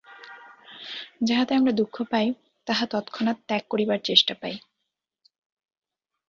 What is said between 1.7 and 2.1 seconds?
দুঃখ